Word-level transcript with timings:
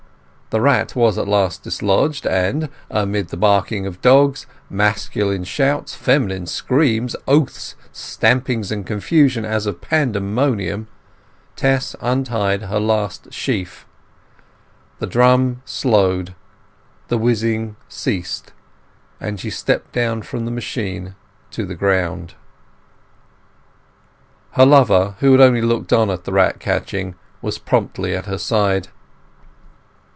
The 0.53 0.59
rat 0.59 0.97
was 0.97 1.17
at 1.17 1.29
last 1.29 1.63
dislodged, 1.63 2.27
and, 2.27 2.67
amid 2.89 3.29
the 3.29 3.37
barking 3.37 3.85
of 3.87 4.01
dogs, 4.01 4.45
masculine 4.69 5.45
shouts, 5.45 5.95
feminine 5.95 6.45
screams, 6.45 7.15
oaths, 7.25 7.75
stampings, 7.93 8.69
and 8.69 8.85
confusion 8.85 9.45
as 9.45 9.65
of 9.65 9.79
Pandemonium, 9.79 10.87
Tess 11.55 11.95
untied 12.01 12.63
her 12.63 12.81
last 12.81 13.31
sheaf; 13.31 13.85
the 14.99 15.07
drum 15.07 15.61
slowed, 15.63 16.35
the 17.07 17.17
whizzing 17.17 17.77
ceased, 17.87 18.51
and 19.21 19.39
she 19.39 19.49
stepped 19.49 19.95
from 20.25 20.43
the 20.43 20.51
machine 20.51 21.15
to 21.51 21.65
the 21.65 21.75
ground. 21.75 22.33
Her 24.55 24.65
lover, 24.65 25.15
who 25.21 25.31
had 25.31 25.39
only 25.39 25.61
looked 25.61 25.93
on 25.93 26.09
at 26.09 26.25
the 26.25 26.33
rat 26.33 26.59
catching, 26.59 27.15
was 27.41 27.57
promptly 27.57 28.13
at 28.13 28.25
her 28.25 28.37
side. 28.37 28.89